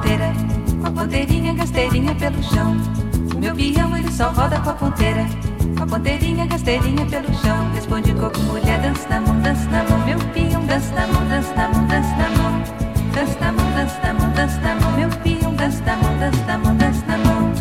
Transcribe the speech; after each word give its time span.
Ponteira, 0.00 0.32
com 0.80 0.86
a 0.86 0.90
ponteirinha, 0.90 1.52
rasteirinha 1.52 2.14
pelo 2.14 2.42
chão. 2.42 2.76
O 3.34 3.38
meu 3.38 3.54
peão 3.54 3.96
ele 3.96 4.10
só 4.10 4.30
roda 4.30 4.58
com 4.60 4.70
a 4.70 4.72
ponteira, 4.72 5.26
com 5.76 5.82
a 5.82 5.86
ponteirinha, 5.86 6.46
rasteirinha 6.50 7.04
pelo 7.04 7.34
chão. 7.34 7.70
Responde 7.74 8.14
coco, 8.14 8.40
mulher, 8.40 8.80
dança 8.80 9.06
na 9.10 9.20
mão, 9.20 9.38
dança 9.40 9.68
na 9.70 9.84
mão. 9.84 10.06
Meu 10.06 10.18
peão 10.32 10.64
dança 10.64 10.94
na 10.94 11.06
mão, 11.06 11.28
dança 11.28 11.54
na 11.54 11.68
mão, 11.68 11.86
dança 11.86 12.16
na 12.16 12.30
mão. 12.30 12.62
Dança 13.12 13.40
na 13.40 13.52
mão, 13.52 13.72
dança 13.72 14.00
na 14.02 14.14
mão, 14.14 14.30
dança 14.32 14.60
na 14.60 14.74
mão. 14.74 14.92
Meu 14.92 15.08
peão 15.10 15.54
dança 15.54 15.82
na 15.84 15.96
mão, 15.96 16.18
dança 16.18 16.44
na 16.46 16.58
mão, 16.58 16.76
dança 16.76 17.06
na 17.06 17.18
mão. 17.18 17.52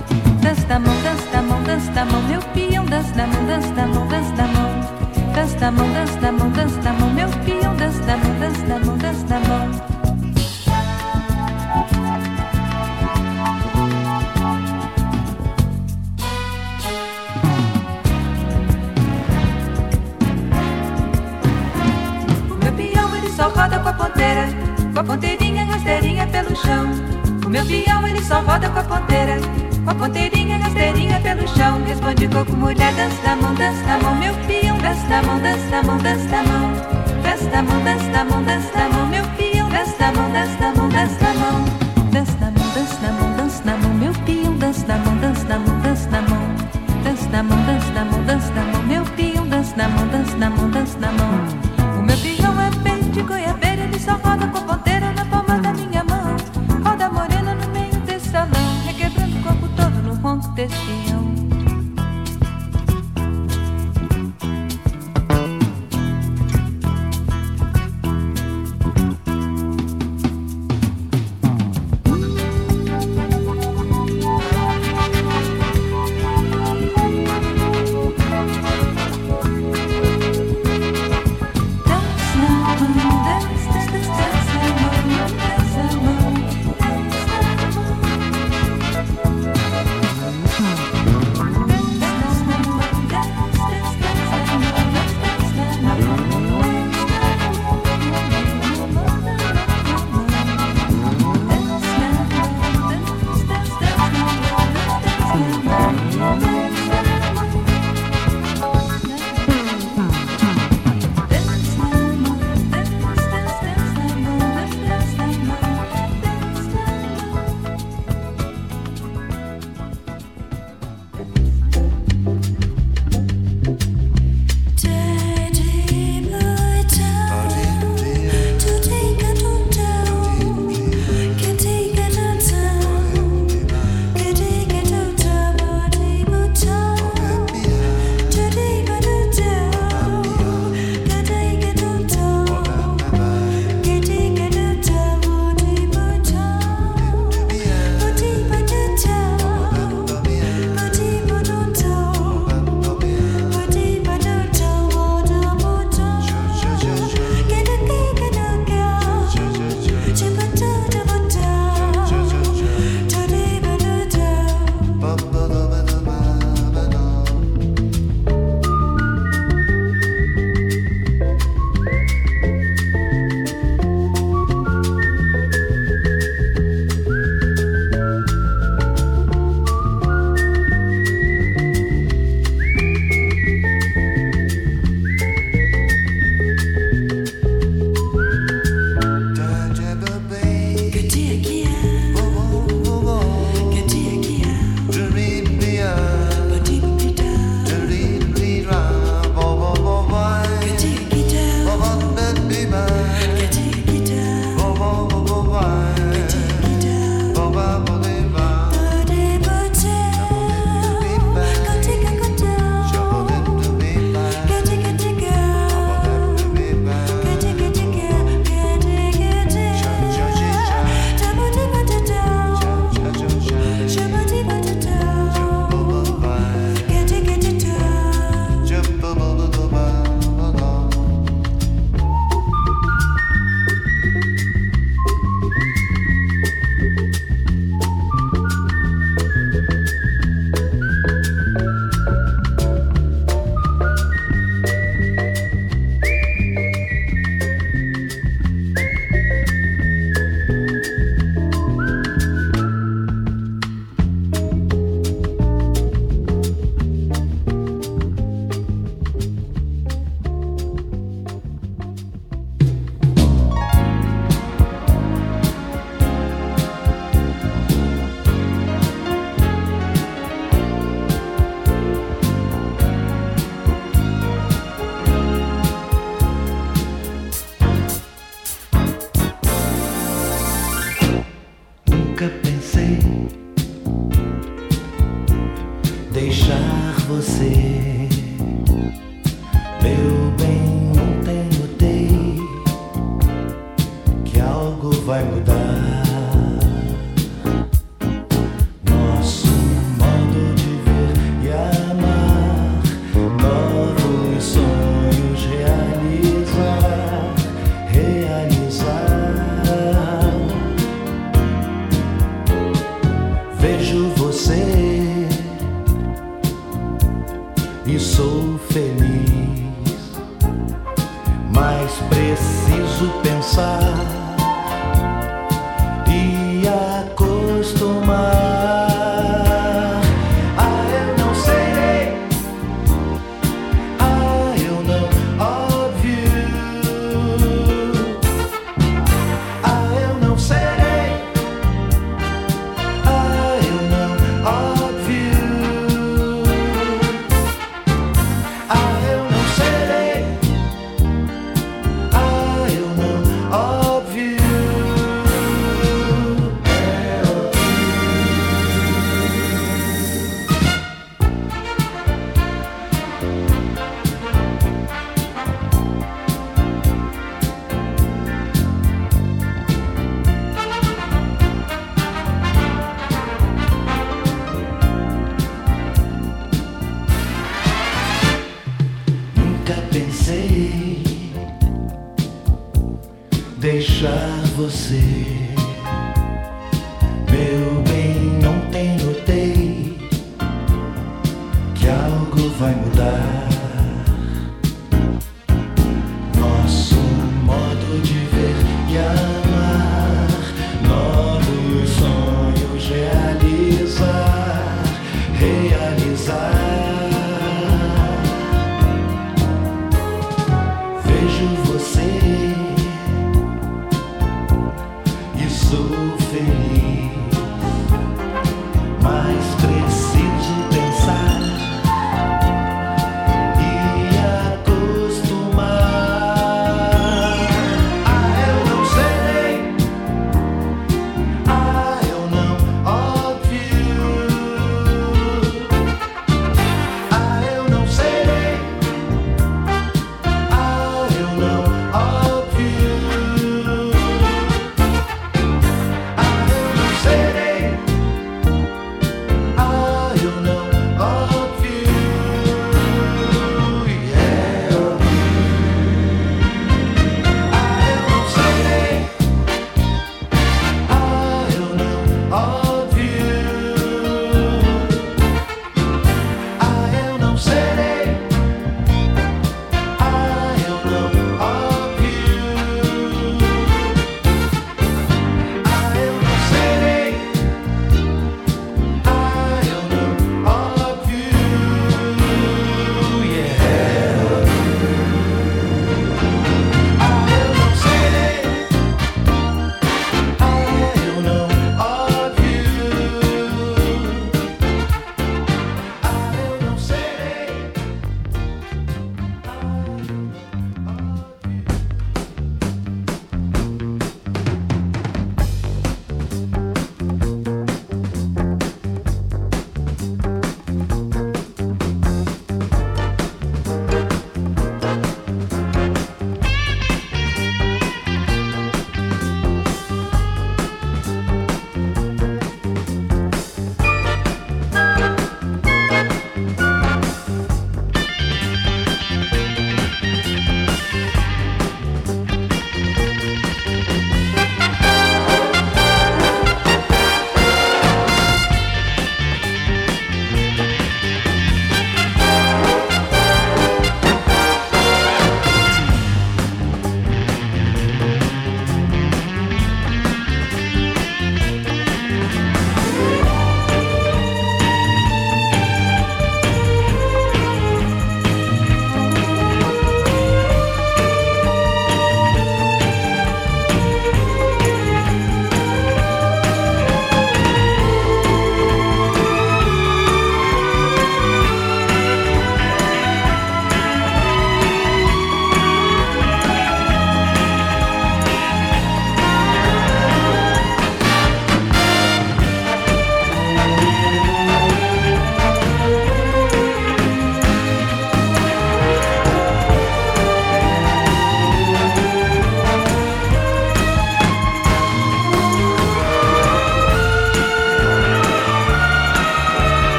Dança 0.42 0.68
na 0.68 0.80
mão, 0.80 1.02
dança 1.04 1.32
na 1.34 1.42
mão, 1.42 1.64
dança 1.64 1.92
na 1.92 2.06
mão. 2.06 2.22
Meu 2.24 2.42
peão 2.42 2.86
dança 2.86 3.16
na 3.16 3.28
mão, 3.28 3.46
dança 3.46 3.74
na 3.74 3.88
mão, 3.88 4.08
dança 4.08 4.36
na 4.36 4.48
mão. 4.48 5.00
Dança 5.36 5.60
na 5.60 5.72
mão, 5.72 5.94
dança 5.94 6.20
na 6.22 6.32
mão, 6.32 6.50
dança 6.52 6.82
na 6.82 6.94
mão. 6.94 7.14
Meu 7.14 7.30
peão 7.30 7.76
dança 7.76 8.00
na 8.06 8.18
mão, 8.18 8.39
com 24.94 25.00
a 25.00 25.04
ponteirinha 25.04 25.66
rasteirinha 25.66 26.28
pelo 26.28 26.56
chão. 26.56 26.92
O 27.46 27.50
meu 27.50 27.66
peão 27.66 28.08
ele 28.08 28.22
só 28.22 28.42
roda 28.42 28.70
com 28.70 28.80
a 28.80 28.84
ponteira, 28.84 29.38
com 29.84 29.92
a 29.92 29.96
ponteirinha 29.96 30.58
rasteirinha 30.58 31.20
pelo 31.22 31.48
chão. 31.48 31.82
Responde 31.86 32.28
coco, 32.28 32.56
mulher, 32.56 32.94
dança 32.94 33.22
da 33.24 33.36
mão, 33.36 33.54
dança 33.56 33.84
da 33.84 33.98
mão. 33.98 34.16
Meu 34.16 34.34
peão 34.46 34.78
dança 34.78 35.08
da 35.08 35.22
mão, 35.24 35.40
dança 35.40 35.70
da 35.70 35.84
mão, 35.84 35.98
dança 35.98 36.28
da 36.28 36.44
mão. 36.44 36.74
Dança 37.24 37.50
da 37.50 37.62
mão, 37.64 37.84
dança 37.84 38.10
da 38.12 38.26
mão, 38.26 38.44
dança 38.44 38.72
da 38.74 38.90
mão. 38.90 39.08
Meu 39.08 39.24
peão 39.38 39.70
dança 39.70 39.98
da 39.98 40.12
mão, 40.12 40.32
dança 40.32 40.58
da 40.58 40.74
mão, 40.76 40.90
dança 40.90 41.20
da 41.20 41.34
mão. 41.34 41.66
Dança 42.12 42.38
da 42.38 42.52
mão, 42.52 42.70
dança 42.74 43.02
da 43.02 43.12
mão, 43.14 43.34
dança 43.38 43.64
da 43.64 43.78
mão. 43.78 43.94
Meu 43.94 44.14
peão 44.14 44.58
dança 44.58 44.86
da 44.86 44.98
mão, 44.98 45.18
dança 45.18 45.46
da 45.46 45.60
mão, 45.60 45.80
dança 45.80 46.10
da 46.10 46.22
mão. 46.22 46.56
Dança 47.04 47.30
da 47.30 47.44
mão, 47.44 47.66
dança 47.66 47.92
da 47.92 48.06
mão, 48.06 48.24
dança 48.26 48.52
da 48.52 48.62
mão. 48.64 48.84
Meu 48.84 49.04
peão 49.16 49.48
dança 49.48 49.76
da 49.76 49.88
mão, 49.88 50.08
dança 50.08 50.38
da 50.38 50.50
mão, 50.50 50.70
dança 50.70 51.00
da 51.00 51.12
mão. 51.12 51.69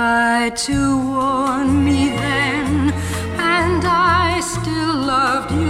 Try 0.00 0.48
to 0.48 0.96
warn 1.10 1.84
me 1.84 2.08
then, 2.08 2.90
and 3.36 3.82
I 3.84 4.40
still 4.40 4.96
loved 4.96 5.52
you. 5.52 5.69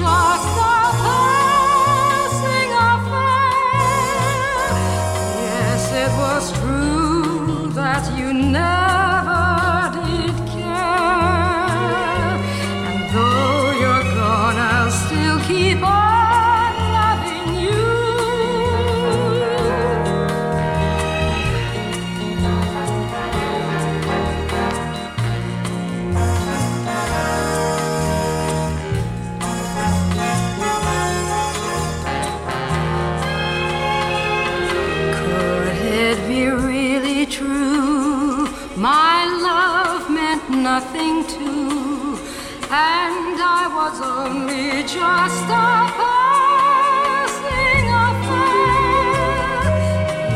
just 0.00 0.49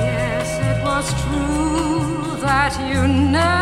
yes 0.05 0.51
it 0.71 0.79
was 0.85 1.07
true 1.23 2.37
that 2.41 2.73
you 2.93 3.03
know 3.09 3.54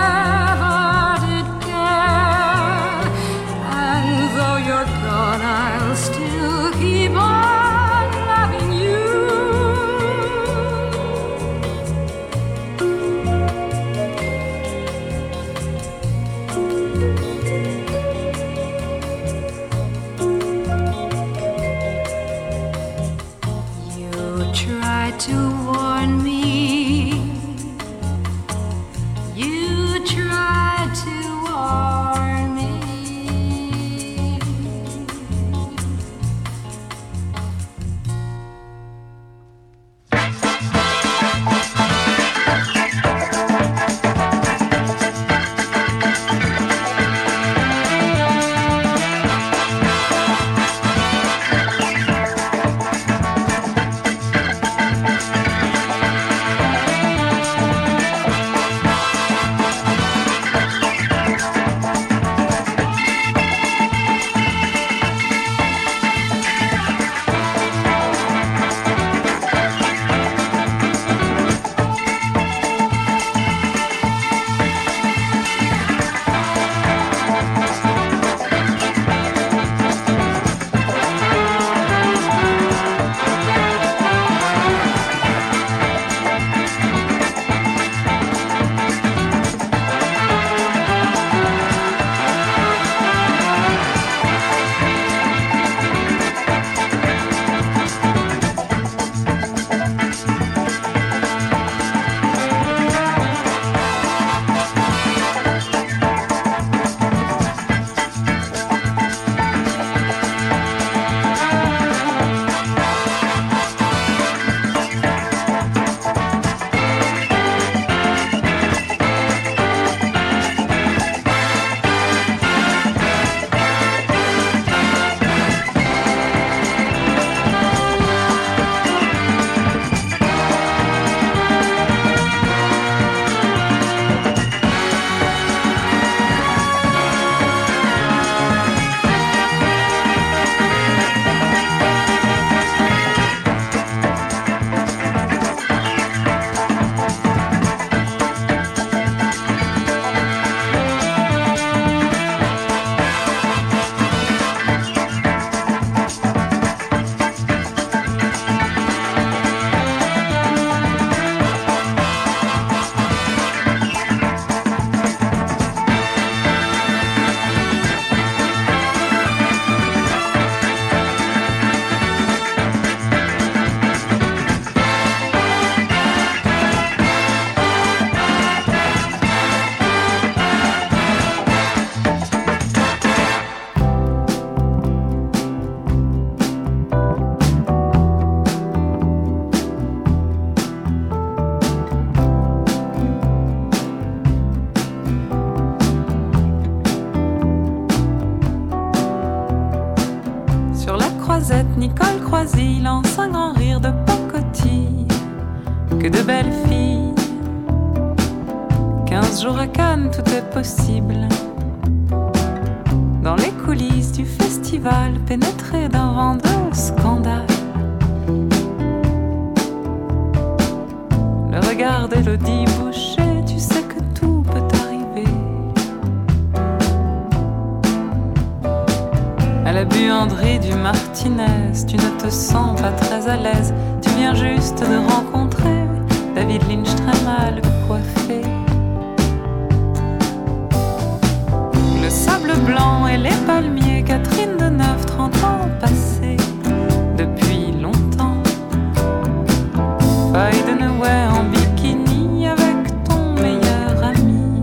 en 251.09 251.45
bikini 251.45 252.47
avec 252.49 253.05
ton 253.05 253.35
meilleur 253.35 254.03
ami. 254.03 254.63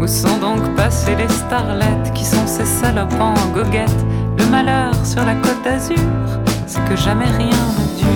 Où 0.00 0.06
sont 0.06 0.38
donc 0.38 0.74
passées 0.76 1.16
les 1.16 1.28
starlettes 1.28 2.12
qui 2.14 2.24
sont 2.24 2.46
ces 2.46 2.64
salopes 2.64 3.20
en 3.20 3.34
goguette? 3.52 4.04
Le 4.38 4.46
malheur 4.46 4.94
sur 5.04 5.24
la 5.24 5.34
côte 5.34 5.62
d'Azur, 5.64 5.96
c'est 6.66 6.84
que 6.88 6.96
jamais 6.96 7.30
rien 7.36 7.48
ne 7.48 7.84
dure. 7.98 8.08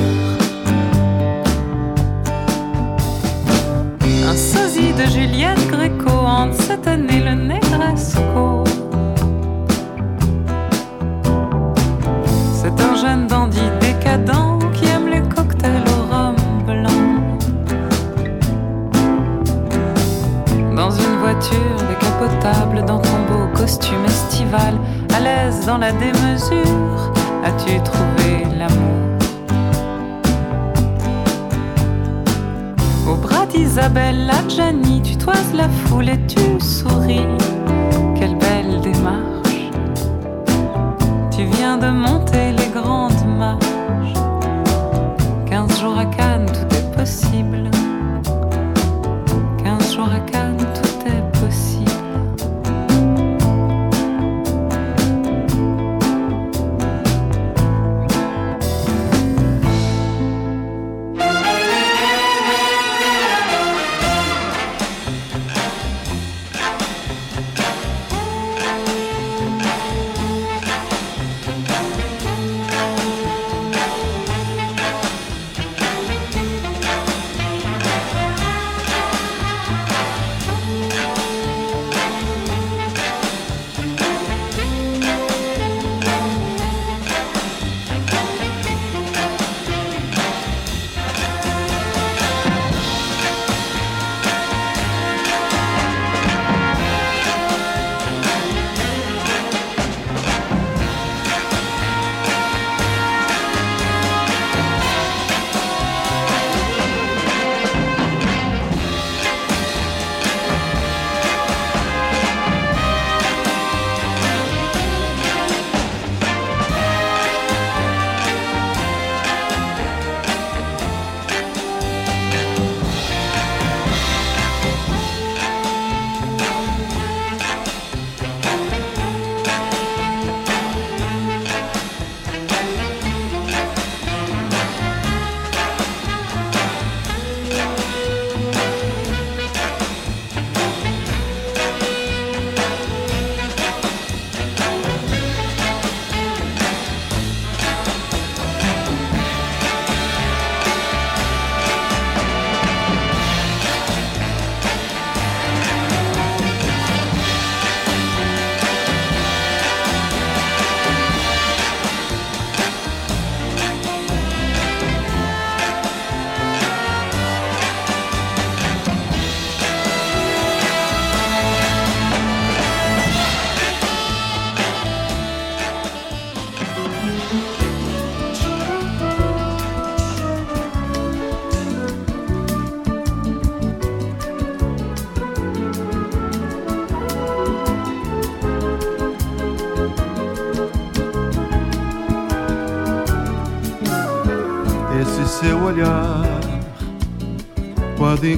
Un 4.29 4.37
sosie 4.37 4.93
de 4.95 5.05
Juliette 5.11 5.69
Gréco 5.69 6.11
hante 6.11 6.55
cette 6.55 6.87
année 6.87 7.22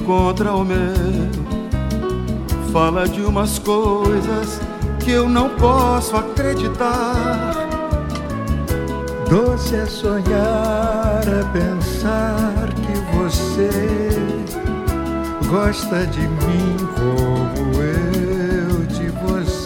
contra 0.05 0.53
o 0.53 0.63
meu. 0.63 0.93
Fala 2.71 3.07
de 3.07 3.21
umas 3.21 3.59
coisas 3.59 4.61
que 5.03 5.11
eu 5.11 5.27
não 5.27 5.49
posso 5.49 6.15
acreditar. 6.15 7.53
Doce 9.29 9.75
é 9.75 9.85
sonhar, 9.85 11.21
é 11.27 11.43
pensar 11.51 12.67
que 12.75 13.15
você 13.17 13.69
gosta 15.49 16.05
de 16.07 16.21
mim 16.21 16.77
como 16.95 17.81
eu 17.81 18.85
de 18.87 19.07
você. 19.09 19.65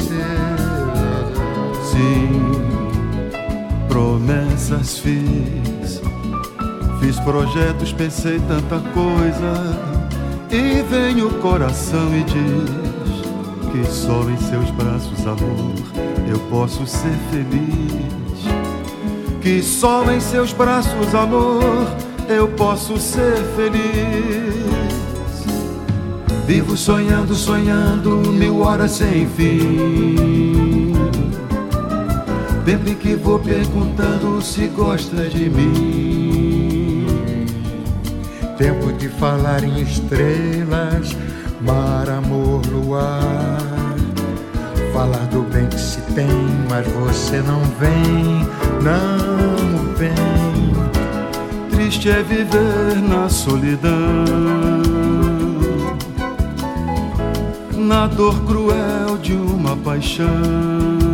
Sim, 1.83 2.51
promessas 3.89 4.99
fiz, 4.99 6.01
fiz 7.01 7.19
projetos, 7.19 7.91
pensei 7.91 8.39
tanta 8.47 8.79
coisa 8.91 9.88
e 10.51 10.81
vem 10.81 11.21
o 11.21 11.29
coração 11.35 12.09
e 12.15 12.23
diz 12.23 12.89
que 13.71 13.91
só 13.91 14.27
em 14.27 14.37
seus 14.37 14.71
braços, 14.71 15.27
amor, 15.27 15.75
eu 16.27 16.39
posso 16.49 16.87
ser 16.87 17.15
feliz. 17.29 18.19
Que 19.41 19.61
só 19.61 20.11
em 20.11 20.19
seus 20.19 20.51
braços, 20.51 21.13
amor, 21.13 21.87
eu 22.27 22.47
posso 22.47 22.97
ser 22.97 23.37
feliz. 23.55 24.59
Vivo 26.47 26.75
sonhando, 26.75 27.35
sonhando, 27.35 28.31
mil 28.31 28.61
horas 28.61 28.91
sem 28.91 29.27
fim. 29.27 30.93
Sempre 32.65 32.95
que 32.95 33.15
vou 33.15 33.37
perguntando 33.37 34.41
se 34.41 34.65
gosta 34.67 35.27
de 35.27 35.49
mim. 35.49 36.48
Tempo 38.59 38.91
de 38.91 39.07
falar 39.07 39.63
em 39.63 39.81
estrelas, 39.81 41.15
mar, 41.61 42.09
amor, 42.09 42.61
luar. 42.65 43.95
Falar 44.91 45.25
do 45.27 45.43
bem 45.43 45.65
que 45.67 45.79
se 45.79 46.01
tem, 46.13 46.27
mas 46.69 46.85
você 46.87 47.37
não 47.37 47.61
vem, 47.79 48.45
não 48.83 49.95
vem. 49.95 50.11
Triste 51.71 52.09
é 52.09 52.21
viver 52.21 53.01
na 53.01 53.29
solidão, 53.29 54.25
na 57.77 58.07
dor 58.07 58.43
cruel 58.43 59.17
de 59.21 59.35
uma 59.35 59.77
paixão. 59.77 61.08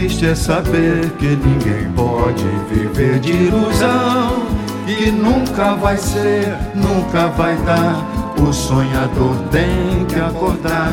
Triste 0.00 0.24
é 0.24 0.34
saber 0.34 1.10
que 1.18 1.36
ninguém 1.36 1.92
pode 1.92 2.42
viver 2.70 3.20
de 3.20 3.32
ilusão, 3.32 4.46
que 4.86 5.10
nunca 5.10 5.74
vai 5.74 5.98
ser, 5.98 6.56
nunca 6.74 7.26
vai 7.26 7.54
dar. 7.66 8.02
O 8.40 8.50
sonhador 8.50 9.36
tem 9.50 10.06
que 10.06 10.18
acordar, 10.18 10.90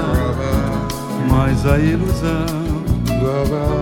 mas 1.30 1.66
a 1.66 1.80
ilusão, 1.80 2.84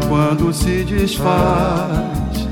quando 0.08 0.54
se 0.54 0.84
desfaz, 0.84 2.48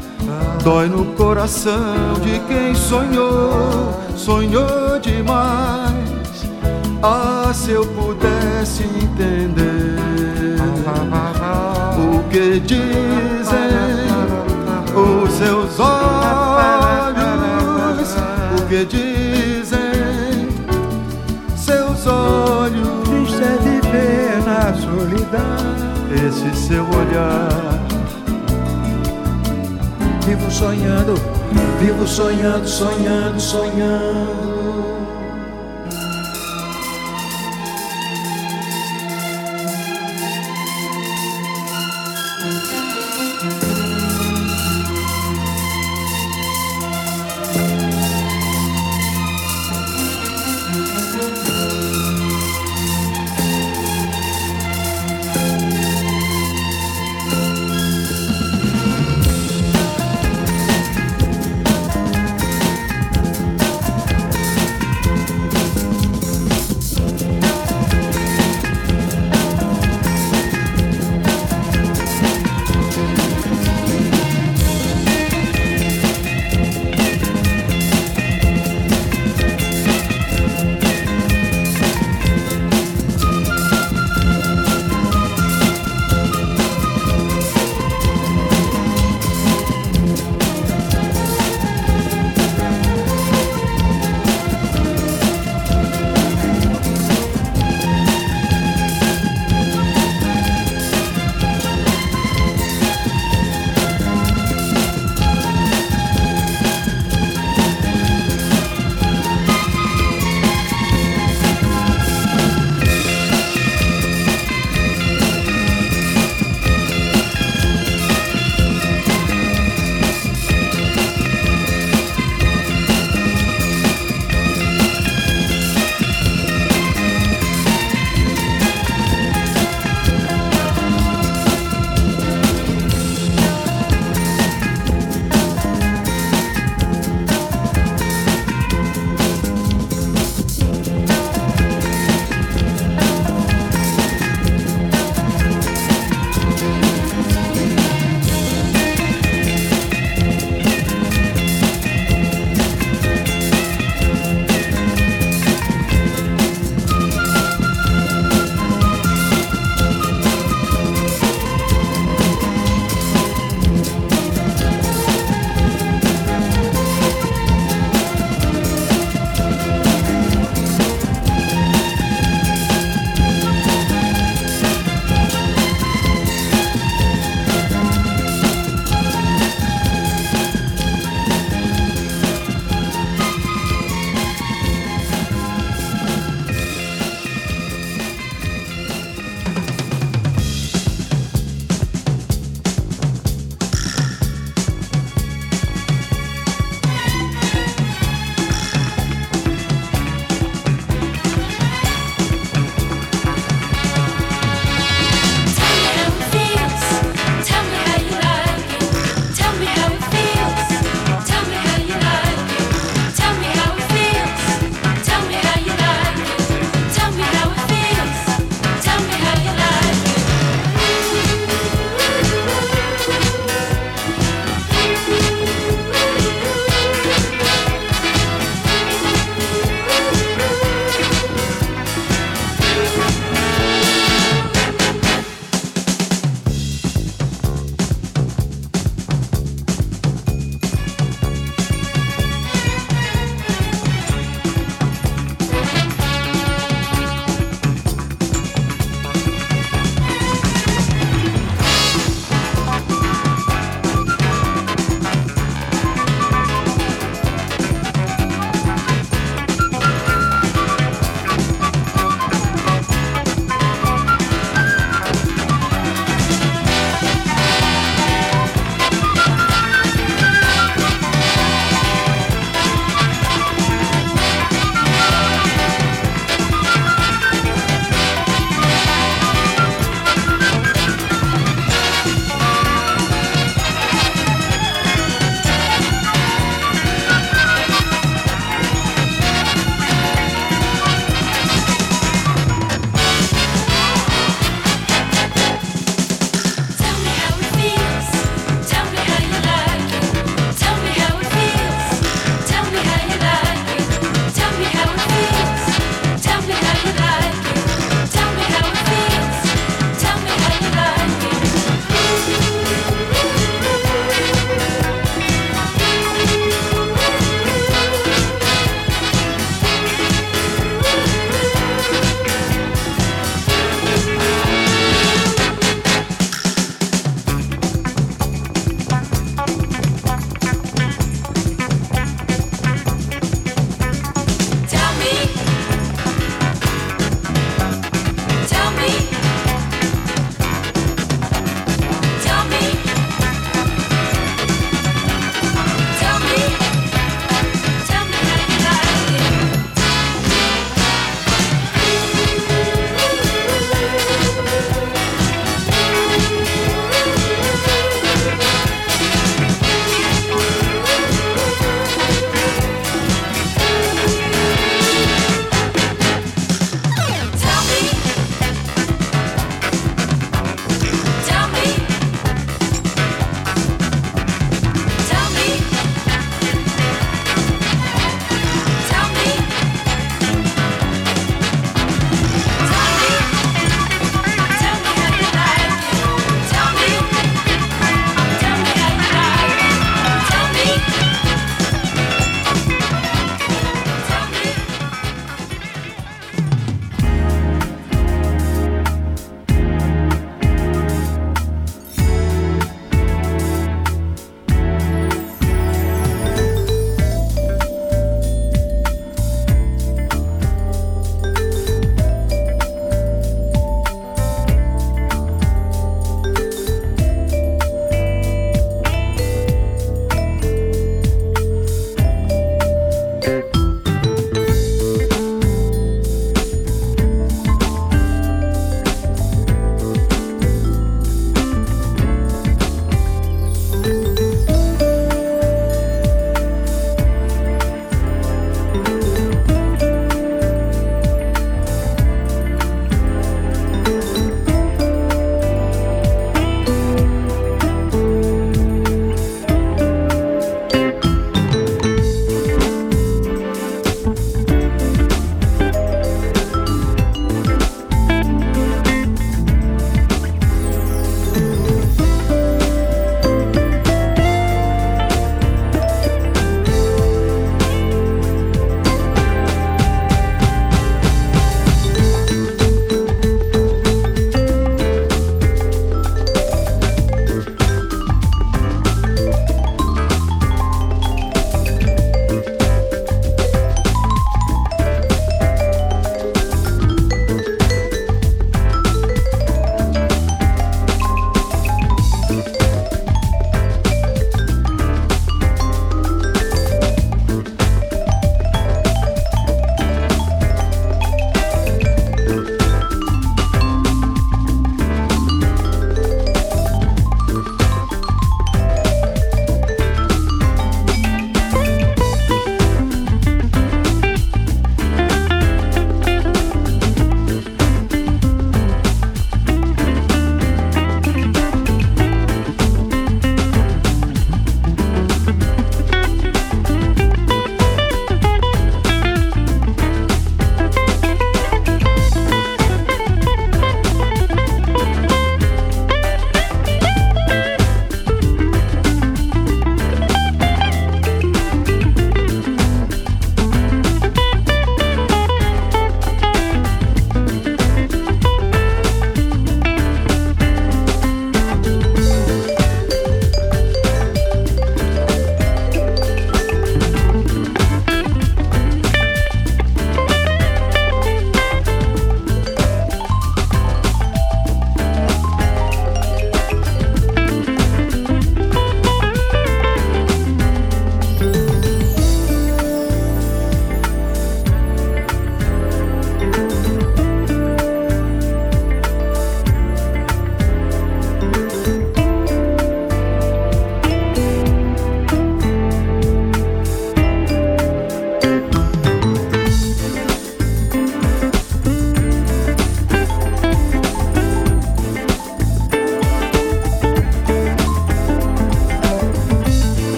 dói 0.63 0.87
no 0.87 1.05
coração 1.13 2.15
de 2.23 2.39
quem 2.47 2.73
sonhou, 2.73 3.93
sonhou 4.15 4.99
demais. 4.99 5.93
Ah, 7.03 7.51
se 7.53 7.69
eu 7.69 7.85
pudesse 7.85 8.81
entender 8.81 9.93
que 12.33 12.59
dizem 12.61 12.89
os 14.95 15.31
seus 15.33 15.79
olhos, 15.79 17.13
o 18.57 18.65
que 18.67 18.83
dizem 18.85 20.49
seus 21.55 22.07
olhos. 22.07 23.03
Triste 23.03 23.43
é 23.43 23.57
viver 23.61 24.41
na 24.47 24.73
solidão. 24.73 25.83
Esse 26.27 26.49
seu 26.55 26.83
olhar, 26.85 27.79
Vivo 30.25 30.49
sonhando, 30.49 31.13
vivo 31.79 32.07
sonhando, 32.07 32.67
sonhando, 32.67 33.39
sonhando. 33.39 35.02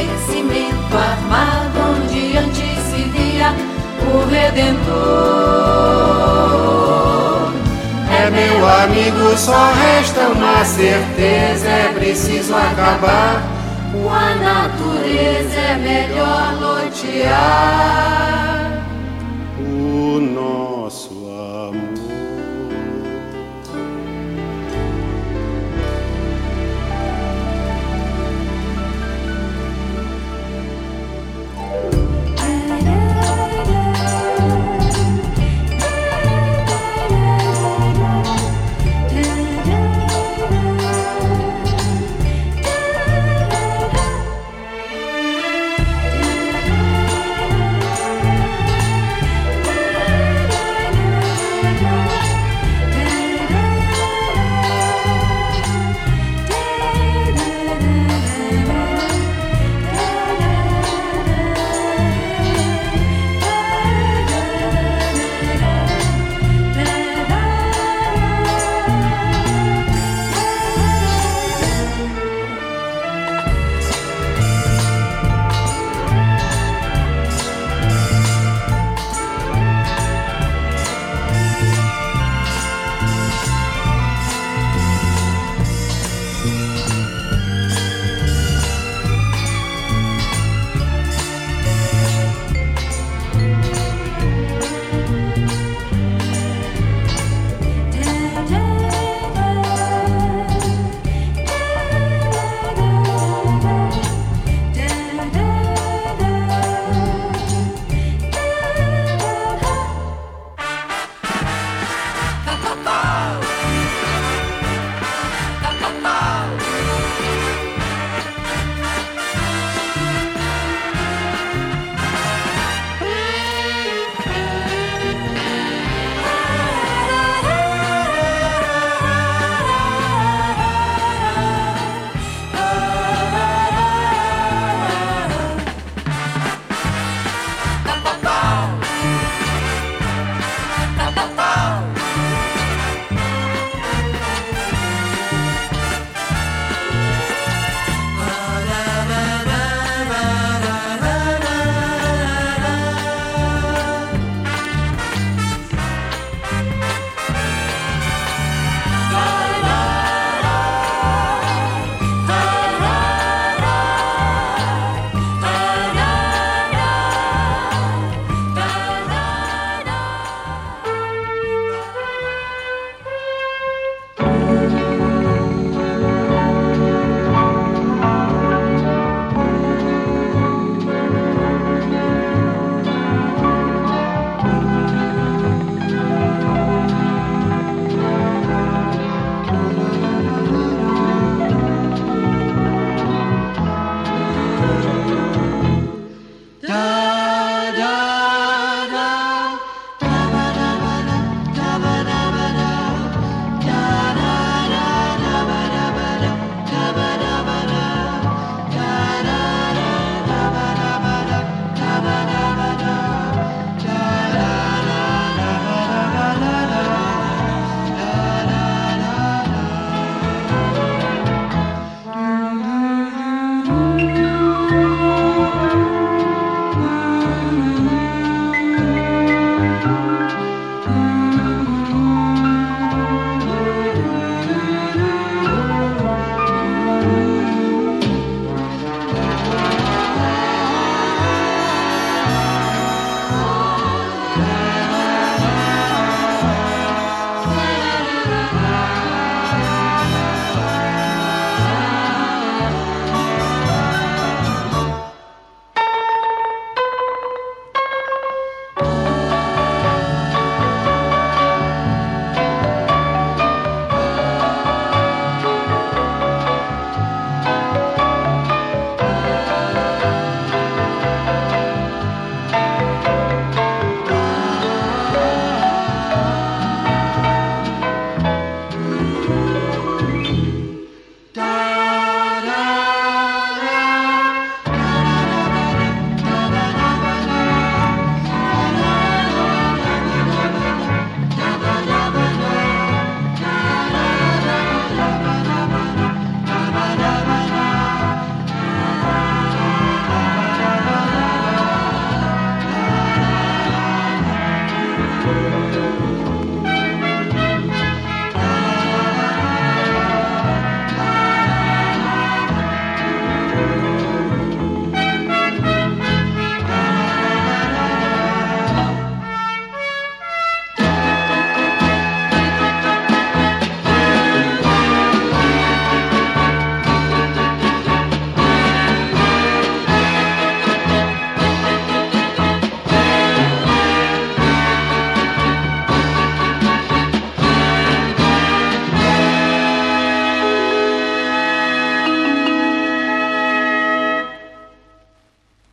vencimento 0.00 0.96
armado 0.96 1.78
onde 1.92 2.36
antes 2.36 2.78
se 2.88 3.02
via 3.10 3.54
o 4.12 4.14
Redentor. 4.30 4.90
É 8.10 8.30
meu 8.30 8.68
amigo, 8.68 9.36
só 9.36 9.72
resta 9.72 10.28
uma 10.28 10.64
certeza: 10.64 11.68
é 11.68 11.92
preciso 11.94 12.54
acabar 12.54 13.42
com 13.92 14.08
a 14.10 14.34
natureza, 14.34 15.58
é 15.58 15.76
melhor 15.76 16.54
lotear. 16.60 18.59